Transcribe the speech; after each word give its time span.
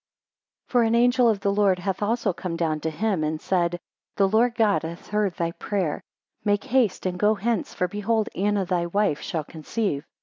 4 0.69 0.81
For 0.81 0.83
an 0.83 0.95
angel 0.95 1.29
of 1.29 1.41
the 1.41 1.53
Lord 1.53 1.77
hath 1.77 2.01
also 2.01 2.33
come 2.33 2.55
down 2.55 2.79
to 2.79 2.89
him, 2.89 3.23
and 3.23 3.39
said, 3.39 3.79
The 4.15 4.27
Lord 4.27 4.55
God 4.55 4.81
hath 4.81 5.09
heard 5.09 5.35
thy 5.35 5.51
prayer, 5.51 6.01
make 6.43 6.63
haste 6.63 7.05
and 7.05 7.19
go 7.19 7.35
hence, 7.35 7.75
for 7.75 7.87
behold 7.87 8.27
Anna 8.33 8.65
thy 8.65 8.87
wife 8.87 9.21
shall 9.21 9.43
conceive. 9.43 10.07